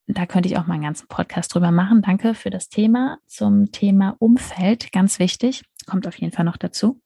da 0.09 0.27
könnte 0.27 0.49
ich 0.49 0.59
auch 0.59 0.67
mal 0.67 0.75
einen 0.75 0.83
ganzen 0.83 1.07
Podcast 1.07 1.55
drüber 1.55 1.71
machen. 1.71 2.03
Danke 2.03 2.35
für 2.35 2.51
das 2.51 2.69
Thema 2.69 3.19
zum 3.29 3.71
Thema 3.71 4.17
Umfeld. 4.19 4.91
Ganz 4.91 5.21
wichtig. 5.21 5.63
Kommt 5.87 6.07
auf 6.07 6.19
jeden 6.19 6.33
Fall 6.33 6.45
noch 6.45 6.57
dazu. 6.57 7.01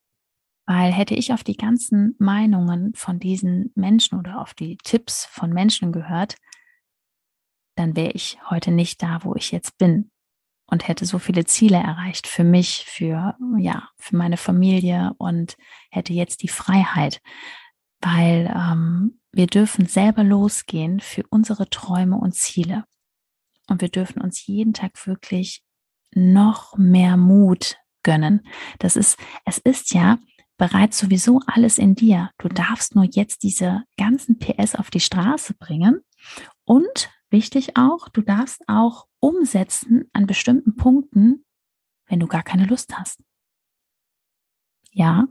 Weil 0.66 0.92
hätte 0.92 1.14
ich 1.14 1.32
auf 1.32 1.44
die 1.44 1.56
ganzen 1.56 2.16
Meinungen 2.18 2.92
von 2.94 3.20
diesen 3.20 3.70
Menschen 3.76 4.18
oder 4.18 4.40
auf 4.40 4.52
die 4.52 4.78
Tipps 4.78 5.24
von 5.26 5.52
Menschen 5.52 5.92
gehört, 5.92 6.36
dann 7.76 7.94
wäre 7.94 8.10
ich 8.12 8.38
heute 8.50 8.72
nicht 8.72 9.02
da, 9.02 9.20
wo 9.22 9.34
ich 9.36 9.52
jetzt 9.52 9.78
bin 9.78 10.10
und 10.66 10.88
hätte 10.88 11.06
so 11.06 11.18
viele 11.18 11.44
Ziele 11.44 11.76
erreicht 11.76 12.26
für 12.26 12.42
mich, 12.42 12.84
für 12.86 13.36
ja, 13.58 13.88
für 13.96 14.16
meine 14.16 14.36
Familie 14.36 15.12
und 15.18 15.56
hätte 15.90 16.12
jetzt 16.12 16.42
die 16.42 16.48
Freiheit, 16.48 17.20
weil 18.00 18.52
ähm, 18.54 19.20
wir 19.32 19.46
dürfen 19.46 19.86
selber 19.86 20.24
losgehen 20.24 20.98
für 21.00 21.22
unsere 21.30 21.68
Träume 21.68 22.16
und 22.16 22.34
Ziele 22.34 22.84
und 23.68 23.80
wir 23.80 23.88
dürfen 23.88 24.20
uns 24.20 24.46
jeden 24.46 24.72
Tag 24.72 25.06
wirklich 25.06 25.62
noch 26.14 26.76
mehr 26.76 27.16
Mut 27.16 27.76
gönnen. 28.06 28.46
Das 28.78 28.96
ist, 28.96 29.18
es 29.44 29.58
ist 29.58 29.92
ja 29.92 30.18
bereits 30.56 30.98
sowieso 30.98 31.40
alles 31.46 31.76
in 31.76 31.96
dir. 31.96 32.30
Du 32.38 32.48
darfst 32.48 32.94
nur 32.94 33.04
jetzt 33.04 33.42
diese 33.42 33.82
ganzen 33.98 34.38
PS 34.38 34.76
auf 34.76 34.90
die 34.90 35.00
Straße 35.00 35.54
bringen. 35.58 36.00
Und 36.64 37.10
wichtig 37.30 37.76
auch, 37.76 38.08
du 38.08 38.22
darfst 38.22 38.62
auch 38.68 39.06
umsetzen 39.18 40.08
an 40.12 40.26
bestimmten 40.26 40.76
Punkten, 40.76 41.44
wenn 42.06 42.20
du 42.20 42.28
gar 42.28 42.44
keine 42.44 42.66
Lust 42.66 42.96
hast. 42.96 43.20
Ja, 44.92 45.26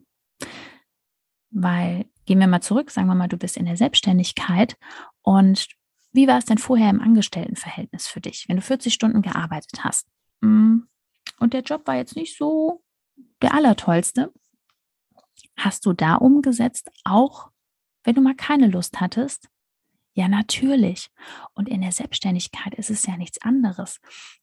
weil 1.49 2.05
gehen 2.25 2.39
wir 2.39 2.47
mal 2.47 2.61
zurück, 2.61 2.91
sagen 2.91 3.07
wir 3.07 3.15
mal, 3.15 3.29
du 3.29 3.37
bist 3.37 3.55
in 3.55 3.65
der 3.65 3.77
Selbstständigkeit 3.77 4.75
und 5.21 5.67
wie 6.11 6.27
war 6.27 6.37
es 6.37 6.45
denn 6.45 6.57
vorher 6.57 6.89
im 6.89 7.01
Angestelltenverhältnis 7.01 8.07
für 8.07 8.21
dich, 8.21 8.45
wenn 8.47 8.57
du 8.57 8.61
40 8.61 8.93
Stunden 8.93 9.21
gearbeitet 9.21 9.83
hast? 9.83 10.07
Mm, 10.41 10.81
und 11.39 11.53
der 11.53 11.61
Job 11.61 11.87
war 11.87 11.95
jetzt 11.95 12.15
nicht 12.15 12.37
so 12.37 12.83
der 13.41 13.53
allertollste, 13.53 14.31
Hast 15.57 15.85
du 15.85 15.93
da 15.93 16.15
umgesetzt, 16.15 16.91
auch 17.03 17.49
wenn 18.03 18.15
du 18.15 18.21
mal 18.21 18.35
keine 18.35 18.67
Lust 18.67 18.99
hattest? 18.99 19.49
Ja, 20.13 20.27
natürlich. 20.27 21.09
Und 21.53 21.67
in 21.67 21.81
der 21.81 21.91
Selbstständigkeit 21.91 22.73
ist 22.75 22.89
es 22.89 23.05
ja 23.05 23.17
nichts 23.17 23.41
anderes. 23.41 23.99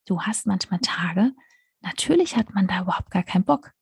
Du 0.06 0.22
hast 0.22 0.46
manchmal 0.46 0.80
Tage, 0.80 1.32
natürlich 1.80 2.36
hat 2.36 2.54
man 2.54 2.66
da 2.66 2.82
überhaupt 2.82 3.10
gar 3.10 3.22
keinen 3.22 3.44
Bock. 3.44 3.72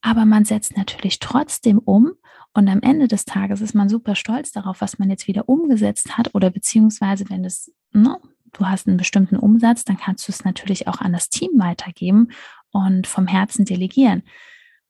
Aber 0.00 0.24
man 0.24 0.44
setzt 0.44 0.76
natürlich 0.76 1.18
trotzdem 1.18 1.78
um 1.78 2.12
und 2.52 2.68
am 2.68 2.80
Ende 2.80 3.08
des 3.08 3.24
Tages 3.24 3.60
ist 3.60 3.74
man 3.74 3.88
super 3.88 4.14
stolz 4.14 4.52
darauf, 4.52 4.80
was 4.80 4.98
man 4.98 5.10
jetzt 5.10 5.26
wieder 5.26 5.48
umgesetzt 5.48 6.16
hat 6.16 6.34
oder 6.34 6.50
beziehungsweise 6.50 7.28
wenn 7.28 7.44
es, 7.44 7.72
ne, 7.92 8.20
du 8.56 8.66
hast 8.66 8.86
einen 8.86 8.96
bestimmten 8.96 9.36
Umsatz, 9.36 9.84
dann 9.84 9.96
kannst 9.96 10.26
du 10.28 10.32
es 10.32 10.44
natürlich 10.44 10.88
auch 10.88 11.00
an 11.00 11.12
das 11.12 11.28
Team 11.28 11.50
weitergeben 11.56 12.28
und 12.70 13.06
vom 13.06 13.26
Herzen 13.26 13.64
delegieren. 13.64 14.22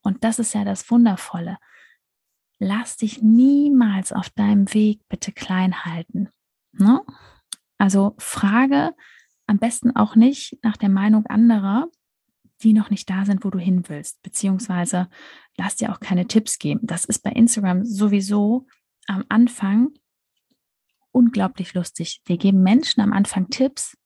Und 0.01 0.23
das 0.23 0.39
ist 0.39 0.53
ja 0.53 0.63
das 0.63 0.89
Wundervolle 0.89 1.57
lass 2.59 2.97
dich 2.97 3.21
niemals 3.21 4.11
auf 4.11 4.29
deinem 4.29 4.73
Weg 4.73 5.01
bitte 5.09 5.31
klein 5.31 5.85
halten. 5.85 6.29
Ne? 6.73 7.01
Also 7.77 8.15
frage 8.17 8.93
am 9.45 9.59
besten 9.59 9.95
auch 9.95 10.15
nicht 10.15 10.57
nach 10.63 10.77
der 10.77 10.89
Meinung 10.89 11.25
anderer, 11.27 11.87
die 12.63 12.73
noch 12.73 12.89
nicht 12.89 13.09
da 13.09 13.23
sind, 13.23 13.45
wo 13.45 13.49
du 13.49 13.59
hin 13.59 13.87
willst, 13.87 14.21
beziehungsweise 14.23 15.09
lass 15.57 15.75
dir 15.75 15.91
auch 15.91 15.99
keine 15.99 16.27
Tipps 16.27 16.57
geben. 16.57 16.81
Das 16.83 17.05
ist 17.05 17.19
bei 17.19 17.31
Instagram 17.31 17.85
sowieso 17.85 18.67
am 19.07 19.23
Anfang 19.29 19.91
unglaublich 21.17 21.73
lustig. 21.73 22.21
Wir 22.25 22.37
geben 22.37 22.61
Menschen 22.61 23.01
am 23.01 23.11
Anfang 23.11 23.49
Tipps, 23.49 23.97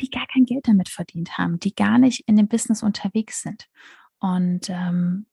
die 0.00 0.08
gar 0.08 0.26
kein 0.32 0.46
Geld 0.46 0.66
damit 0.66 0.88
verdient 0.88 1.36
haben, 1.36 1.60
die 1.60 1.74
gar 1.74 1.98
nicht 1.98 2.26
in 2.26 2.36
dem 2.36 2.48
Business 2.48 2.82
unterwegs 2.82 3.42
sind. 3.42 3.66
Und 4.18 4.70
ähm, 4.70 5.26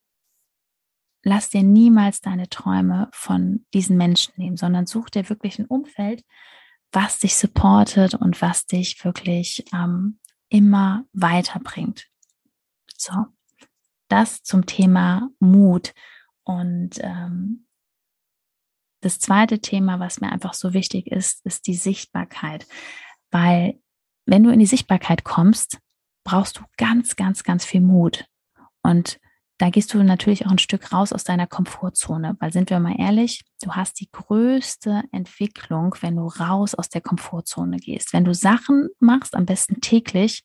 lass 1.24 1.50
dir 1.50 1.64
niemals 1.64 2.20
deine 2.20 2.50
Träume 2.50 3.10
von 3.14 3.66
diesen 3.74 3.96
Menschen 3.96 4.34
nehmen, 4.36 4.58
sondern 4.58 4.88
such 4.88 5.10
dir 5.10 5.30
wirklich 5.30 5.58
ein 5.58 5.68
Umfeld, 5.68 6.26
was 6.92 7.20
dich 7.20 7.38
supportet 7.38 8.14
und 8.14 8.42
was 8.42 8.66
dich 8.66 9.04
wirklich 9.06 9.64
ähm, 9.74 10.20
immer 10.50 11.06
weiterbringt. 11.14 12.08
So, 12.98 13.14
das 14.10 14.44
zum 14.44 14.66
Thema 14.66 15.30
Mut. 15.40 15.94
Und 16.44 16.98
ähm, 17.00 17.67
das 19.02 19.20
zweite 19.20 19.60
Thema, 19.60 20.00
was 20.00 20.22
mir 20.22 20.32
einfach 20.32 20.54
so 20.54 20.74
wichtig 20.74 21.08
ist, 21.08 21.46
ist 21.46 21.68
die 21.68 21.76
Sichtbarkeit. 21.76 22.66
Weil 23.32 23.80
wenn 24.26 24.44
du 24.44 24.50
in 24.50 24.60
die 24.60 24.66
Sichtbarkeit 24.66 25.24
kommst, 25.24 25.80
brauchst 26.24 26.58
du 26.58 26.64
ganz, 26.78 27.16
ganz, 27.16 27.44
ganz 27.44 27.66
viel 27.66 27.82
Mut. 27.82 28.26
Und 28.84 29.20
da 29.60 29.70
gehst 29.70 29.94
du 29.94 30.04
natürlich 30.04 30.46
auch 30.46 30.52
ein 30.52 30.60
Stück 30.60 30.94
raus 30.94 31.14
aus 31.14 31.24
deiner 31.24 31.48
Komfortzone, 31.48 32.36
weil 32.40 32.54
sind 32.54 32.70
wir 32.70 32.80
mal 32.80 32.96
ehrlich, 33.00 33.44
du 33.62 33.72
hast 33.72 34.00
die 34.00 34.10
größte 34.12 35.04
Entwicklung, 35.12 35.96
wenn 36.02 36.16
du 36.16 36.28
raus 36.28 36.76
aus 36.76 36.90
der 36.90 37.02
Komfortzone 37.02 37.78
gehst. 37.78 38.14
Wenn 38.14 38.26
du 38.26 38.34
Sachen 38.34 38.90
machst, 39.00 39.36
am 39.36 39.46
besten 39.46 39.82
täglich, 39.82 40.44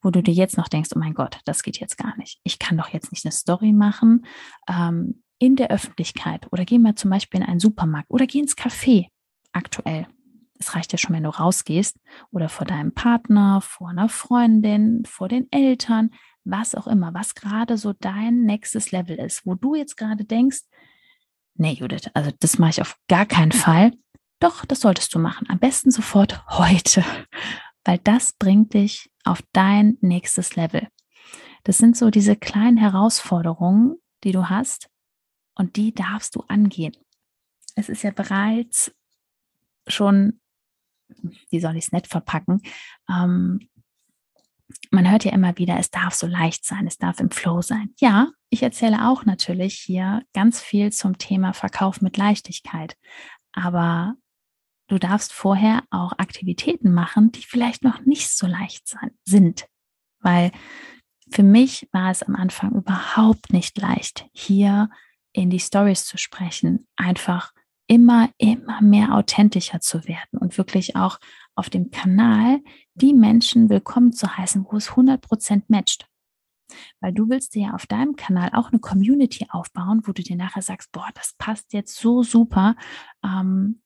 wo 0.00 0.10
du 0.10 0.22
dir 0.22 0.32
jetzt 0.32 0.56
noch 0.56 0.68
denkst, 0.68 0.90
oh 0.94 0.98
mein 0.98 1.14
Gott, 1.14 1.40
das 1.44 1.62
geht 1.62 1.80
jetzt 1.80 1.98
gar 1.98 2.16
nicht. 2.16 2.40
Ich 2.44 2.58
kann 2.58 2.78
doch 2.78 2.88
jetzt 2.88 3.12
nicht 3.12 3.24
eine 3.26 3.32
Story 3.32 3.72
machen 3.72 4.24
ähm, 4.68 5.22
in 5.38 5.56
der 5.56 5.70
Öffentlichkeit 5.70 6.46
oder 6.52 6.64
geh 6.64 6.78
mal 6.78 6.94
zum 6.94 7.10
Beispiel 7.10 7.40
in 7.40 7.46
einen 7.46 7.60
Supermarkt 7.60 8.10
oder 8.10 8.26
geh 8.26 8.38
ins 8.38 8.56
Café 8.56 9.08
aktuell. 9.52 10.06
Es 10.58 10.74
reicht 10.74 10.92
ja 10.92 10.98
schon, 10.98 11.14
wenn 11.14 11.24
du 11.24 11.30
rausgehst 11.30 11.98
oder 12.30 12.48
vor 12.48 12.66
deinem 12.66 12.92
Partner, 12.92 13.60
vor 13.60 13.90
einer 13.90 14.08
Freundin, 14.08 15.04
vor 15.04 15.28
den 15.28 15.50
Eltern, 15.52 16.10
was 16.44 16.74
auch 16.74 16.86
immer, 16.86 17.12
was 17.12 17.34
gerade 17.34 17.76
so 17.76 17.92
dein 17.92 18.42
nächstes 18.42 18.92
Level 18.92 19.16
ist, 19.16 19.44
wo 19.44 19.54
du 19.54 19.74
jetzt 19.74 19.96
gerade 19.96 20.24
denkst, 20.24 20.62
nee, 21.54 21.72
Judith, 21.72 22.10
also 22.14 22.30
das 22.38 22.58
mache 22.58 22.70
ich 22.70 22.80
auf 22.80 22.96
gar 23.08 23.26
keinen 23.26 23.52
Fall. 23.52 23.92
Doch, 24.40 24.64
das 24.64 24.80
solltest 24.80 25.14
du 25.14 25.18
machen. 25.18 25.46
Am 25.50 25.58
besten 25.58 25.90
sofort 25.90 26.44
heute. 26.58 27.04
weil 27.84 27.98
das 27.98 28.32
bringt 28.32 28.74
dich 28.74 29.10
auf 29.24 29.42
dein 29.52 29.96
nächstes 30.00 30.56
Level. 30.56 30.88
Das 31.64 31.78
sind 31.78 31.96
so 31.96 32.10
diese 32.10 32.36
kleinen 32.36 32.76
Herausforderungen, 32.76 33.96
die 34.24 34.32
du 34.32 34.48
hast 34.48 34.88
und 35.56 35.76
die 35.76 35.92
darfst 35.92 36.36
du 36.36 36.44
angehen. 36.48 36.96
Es 37.74 37.88
ist 37.88 38.02
ja 38.02 38.10
bereits 38.10 38.94
schon, 39.88 40.40
wie 41.50 41.60
soll 41.60 41.76
ich 41.76 41.86
es 41.86 41.92
nett 41.92 42.06
verpacken, 42.06 42.62
ähm, 43.10 43.68
man 44.90 45.10
hört 45.10 45.24
ja 45.24 45.32
immer 45.32 45.56
wieder, 45.58 45.78
es 45.78 45.90
darf 45.90 46.14
so 46.14 46.26
leicht 46.26 46.64
sein, 46.64 46.86
es 46.86 46.98
darf 46.98 47.20
im 47.20 47.30
Flow 47.30 47.62
sein. 47.62 47.94
Ja, 47.98 48.30
ich 48.50 48.62
erzähle 48.62 49.08
auch 49.08 49.24
natürlich 49.24 49.78
hier 49.78 50.22
ganz 50.32 50.60
viel 50.60 50.92
zum 50.92 51.18
Thema 51.18 51.52
Verkauf 51.52 52.00
mit 52.00 52.16
Leichtigkeit. 52.16 52.96
Aber 53.52 54.14
du 54.88 54.98
darfst 54.98 55.32
vorher 55.32 55.84
auch 55.90 56.12
Aktivitäten 56.18 56.92
machen, 56.92 57.32
die 57.32 57.42
vielleicht 57.42 57.84
noch 57.84 58.00
nicht 58.04 58.30
so 58.30 58.46
leicht 58.46 58.88
sein, 58.88 59.10
sind. 59.24 59.66
Weil 60.20 60.50
für 61.30 61.42
mich 61.42 61.88
war 61.92 62.10
es 62.10 62.22
am 62.22 62.36
Anfang 62.36 62.72
überhaupt 62.72 63.52
nicht 63.52 63.78
leicht, 63.78 64.26
hier 64.32 64.90
in 65.36 65.50
die 65.50 65.60
Stories 65.60 66.06
zu 66.06 66.16
sprechen, 66.16 66.88
einfach 66.96 67.52
immer, 67.86 68.30
immer 68.38 68.80
mehr 68.80 69.14
authentischer 69.14 69.80
zu 69.80 70.06
werden 70.08 70.38
und 70.40 70.56
wirklich 70.56 70.96
auch 70.96 71.18
auf 71.54 71.70
dem 71.70 71.90
Kanal 71.90 72.60
die 72.94 73.12
Menschen 73.12 73.68
willkommen 73.68 74.12
zu 74.12 74.36
heißen, 74.36 74.66
wo 74.68 74.76
es 74.76 74.90
100% 74.90 75.64
matcht. 75.68 76.08
Weil 77.00 77.12
du 77.12 77.28
willst 77.28 77.54
dir 77.54 77.68
ja 77.68 77.74
auf 77.74 77.86
deinem 77.86 78.16
Kanal 78.16 78.50
auch 78.54 78.72
eine 78.72 78.80
Community 78.80 79.46
aufbauen, 79.50 80.02
wo 80.04 80.12
du 80.12 80.22
dir 80.22 80.36
nachher 80.36 80.62
sagst, 80.62 80.90
boah, 80.90 81.08
das 81.14 81.34
passt 81.38 81.72
jetzt 81.74 81.96
so 81.96 82.22
super. 82.22 82.74
Ähm, 83.22 83.82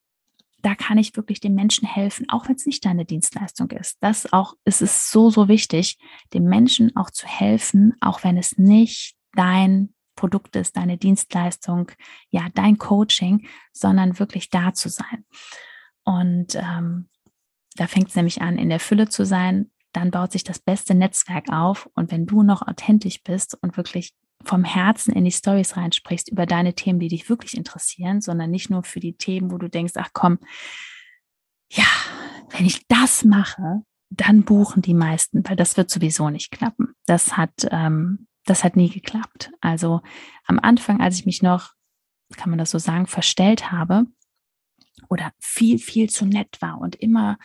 da 0.62 0.75
kann 0.75 0.99
ich 0.99 1.16
wirklich 1.16 1.40
den 1.40 1.54
Menschen 1.54 1.87
helfen, 1.87 2.26
auch 2.28 2.49
wenn 2.49 2.54
es 2.54 2.66
nicht 2.66 2.85
deine 2.85 3.04
Dienstleistung 3.04 3.71
ist. 3.73 3.99
Das 4.00 4.33
auch 4.33 4.54
ist 4.64 4.83
es 4.83 5.11
so, 5.11 5.30
so 5.30 5.49
wichtig, 5.49 5.99
dem 6.33 6.45
Menschen 6.45 6.95
auch 6.97 7.11
zu 7.11 7.26
helfen, 7.26 7.95
auch 8.00 8.25
wenn 8.25 8.37
es 8.37 8.57
nicht 8.57 9.16
dein 9.35 9.92
Produkt 10.21 10.55
ist, 10.55 10.77
deine 10.77 10.99
Dienstleistung, 10.99 11.91
ja, 12.29 12.49
dein 12.55 12.77
Coaching, 12.77 13.47
sondern 13.73 14.19
wirklich 14.19 14.50
da 14.50 14.75
zu 14.75 14.91
sein. 14.91 15.25
Und 16.05 16.55
ähm, 16.57 17.09
da 17.77 17.87
fängt 17.87 18.09
es 18.09 18.17
nämlich 18.17 18.43
an, 18.43 18.59
in 18.59 18.69
der 18.69 18.81
Fülle 18.81 19.09
zu 19.09 19.25
sein. 19.25 19.71
Dann 19.93 20.11
baut 20.11 20.33
sich 20.33 20.45
das 20.45 20.59
beste 20.59 20.95
Netzwerk 20.95 21.50
auf. 21.50 21.89
Und 21.95 22.12
wenn 22.12 22.27
du 22.27 22.43
noch 22.43 22.61
authentisch 22.61 23.23
bist 23.23 23.57
und 23.62 23.79
wirklich 23.79 24.12
vom 24.45 24.65
Herzen 24.65 25.15
in 25.15 25.25
die 25.25 25.33
Stories 25.33 25.77
reinsprichst 25.77 26.31
über 26.31 26.45
deine 26.45 26.75
Themen, 26.75 26.99
die 26.99 27.09
dich 27.09 27.29
wirklich 27.29 27.57
interessieren, 27.57 28.21
sondern 28.21 28.50
nicht 28.50 28.69
nur 28.69 28.83
für 28.83 29.00
die 29.00 29.17
Themen, 29.17 29.50
wo 29.50 29.59
du 29.59 29.69
denkst, 29.69 29.95
ach 29.97 30.11
komm, 30.12 30.39
ja, 31.71 31.87
wenn 32.50 32.67
ich 32.67 32.87
das 32.89 33.25
mache, 33.25 33.83
dann 34.11 34.43
buchen 34.43 34.83
die 34.83 34.95
meisten, 34.95 35.49
weil 35.49 35.57
das 35.57 35.77
wird 35.77 35.89
sowieso 35.89 36.31
nicht 36.31 36.50
klappen. 36.50 36.95
Das 37.07 37.37
hat, 37.37 37.69
ähm, 37.71 38.27
das 38.50 38.64
hat 38.64 38.76
nie 38.76 38.90
geklappt. 38.90 39.50
Also 39.61 40.00
am 40.47 40.59
Anfang, 40.59 41.00
als 41.00 41.19
ich 41.19 41.26
mich 41.26 41.42
noch, 41.42 41.73
kann 42.37 42.50
man 42.50 42.59
das 42.59 42.71
so 42.71 42.78
sagen, 42.78 43.07
verstellt 43.07 43.73
habe 43.73 44.07
oder 45.09 45.33
viel, 45.40 45.78
viel 45.78 46.11
zu 46.11 46.26
nett 46.26 46.59
war 46.61 46.80
und 46.80 46.97
immer 46.97 47.38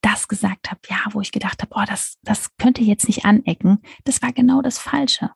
das 0.00 0.28
gesagt 0.28 0.70
habe, 0.70 0.80
ja, 0.88 0.98
wo 1.10 1.20
ich 1.20 1.32
gedacht 1.32 1.60
habe, 1.62 1.74
oh, 1.74 1.84
das, 1.86 2.18
das 2.22 2.56
könnte 2.56 2.82
jetzt 2.82 3.08
nicht 3.08 3.24
anecken, 3.24 3.82
das 4.04 4.22
war 4.22 4.32
genau 4.32 4.62
das 4.62 4.78
Falsche 4.78 5.30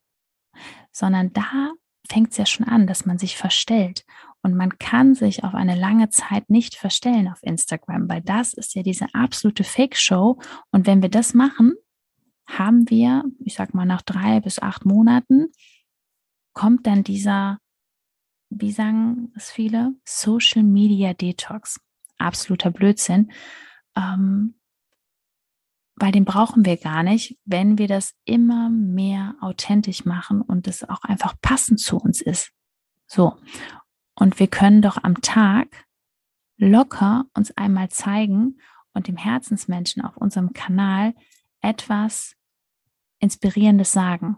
sondern 0.93 1.33
da 1.33 1.73
fängt 2.09 2.33
es 2.33 2.37
ja 2.37 2.47
schon 2.47 2.67
an, 2.67 2.87
dass 2.87 3.07
man 3.07 3.19
sich 3.19 3.37
verstellt. 3.37 4.05
Und 4.43 4.57
man 4.57 4.79
kann 4.79 5.15
sich 5.15 5.45
auf 5.45 5.55
eine 5.55 5.77
lange 5.77 6.11
Zeit 6.11 6.51
nicht 6.51 6.75
verstellen 6.75 7.29
auf 7.29 7.39
Instagram, 7.43 8.09
weil 8.09 8.21
das 8.21 8.55
ist 8.55 8.75
ja 8.75 8.83
diese 8.83 9.07
absolute 9.15 9.65
Fake-Show. 9.65 10.39
Und 10.71 10.87
wenn 10.87 11.01
wir 11.01 11.09
das 11.09 11.33
machen, 11.33 11.75
haben 12.59 12.89
wir, 12.91 13.25
ich 13.41 13.55
sag 13.55 13.75
mal, 13.75 13.87
nach 13.87 14.03
drei 14.03 14.41
bis 14.41 14.59
acht 14.59 14.85
Monaten, 14.85 15.53
kommt 16.53 16.87
dann 16.87 17.03
dieser, 17.03 17.59
wie 18.51 18.73
sagen 18.73 19.33
es 19.37 19.51
viele, 19.51 19.95
Social 20.05 20.63
Media 20.63 21.15
Detox. 21.15 21.81
Absoluter 22.19 22.71
Blödsinn. 22.71 23.33
Ähm, 23.97 24.55
weil 25.97 26.13
den 26.13 26.25
brauchen 26.25 26.65
wir 26.65 26.77
gar 26.77 27.03
nicht, 27.03 27.39
wenn 27.45 27.79
wir 27.79 27.89
das 27.89 28.15
immer 28.25 28.71
mehr 28.71 29.35
authentisch 29.41 30.05
machen 30.05 30.41
und 30.41 30.67
es 30.67 30.89
auch 30.89 31.03
einfach 31.03 31.35
passend 31.41 31.81
zu 31.81 31.97
uns 31.97 32.21
ist. 32.21 32.51
So. 33.07 33.37
Und 34.15 34.39
wir 34.39 34.47
können 34.47 34.83
doch 34.83 35.03
am 35.03 35.21
Tag 35.21 35.87
locker 36.57 37.25
uns 37.35 37.57
einmal 37.57 37.89
zeigen 37.91 38.59
und 38.95 39.09
dem 39.09 39.17
Herzensmenschen 39.17 40.03
auf 40.03 40.17
unserem 40.17 40.53
Kanal 40.53 41.15
etwas 41.61 42.37
Inspirierendes 43.23 43.93
sagen, 43.93 44.37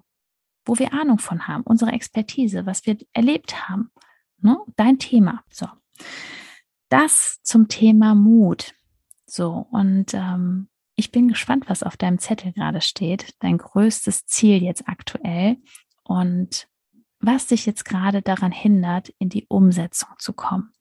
wo 0.65 0.79
wir 0.79 0.93
Ahnung 0.93 1.19
von 1.19 1.49
haben, 1.49 1.63
unsere 1.63 1.93
Expertise, 1.93 2.67
was 2.67 2.87
wir 2.87 2.97
erlebt 3.13 3.69
haben. 3.69 3.91
Ne? 4.39 4.59
Dein 4.77 4.99
Thema. 4.99 5.43
So. 5.51 5.67
Das 6.91 7.41
zum 7.43 7.69
Thema 7.69 8.15
Mut. 8.15 8.75
So, 9.27 9.67
und 9.71 10.15
ähm, 10.15 10.69
ich 10.97 11.11
bin 11.11 11.29
gespannt, 11.29 11.69
was 11.69 11.83
auf 11.83 11.97
deinem 11.97 12.19
Zettel 12.19 12.53
gerade 12.53 12.81
steht, 12.81 13.35
dein 13.41 13.59
größtes 13.59 14.27
Ziel 14.27 14.63
jetzt 14.63 14.87
aktuell 14.87 15.57
und 16.05 16.69
was 17.21 17.47
dich 17.47 17.67
jetzt 17.67 17.85
gerade 17.85 18.23
daran 18.23 18.53
hindert, 18.53 19.09
in 19.19 19.31
die 19.31 19.47
Umsetzung 19.49 20.11
zu 20.19 20.35
kommen. 20.35 20.73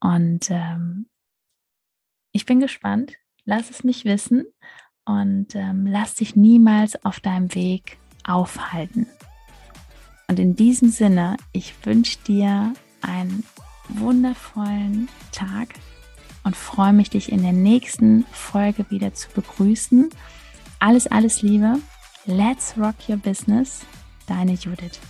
Und 0.00 0.50
ähm, 0.50 1.08
ich 2.32 2.44
bin 2.44 2.60
gespannt. 2.60 3.14
Lass 3.44 3.70
es 3.70 3.84
mich 3.84 4.04
wissen 4.04 4.44
und 5.06 5.54
ähm, 5.54 5.86
lass 5.86 6.14
dich 6.14 6.36
niemals 6.36 7.02
auf 7.04 7.20
deinem 7.20 7.54
Weg 7.54 7.96
aufhalten. 8.24 9.06
Und 10.28 10.38
in 10.38 10.56
diesem 10.56 10.90
Sinne, 10.90 11.36
ich 11.52 11.74
wünsche 11.84 12.18
dir 12.26 12.74
einen 13.00 13.44
wundervollen 13.88 15.08
Tag, 15.32 15.68
und 16.46 16.54
freue 16.54 16.92
mich, 16.92 17.10
dich 17.10 17.32
in 17.32 17.42
der 17.42 17.52
nächsten 17.52 18.24
Folge 18.30 18.86
wieder 18.88 19.12
zu 19.12 19.28
begrüßen. 19.30 20.10
Alles, 20.78 21.08
alles 21.08 21.42
Liebe. 21.42 21.80
Let's 22.24 22.78
rock 22.78 22.94
your 23.08 23.16
business. 23.16 23.84
Deine 24.28 24.52
Judith. 24.52 25.00